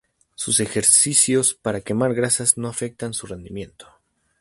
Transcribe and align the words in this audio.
Sus 0.33 0.59
ejercicios 0.61 1.53
para 1.53 1.81
quemar 1.81 2.15
grasas 2.15 2.57
no 2.57 2.69
afectan 2.69 3.13
su 3.13 3.27
rendimiento. 3.27 3.85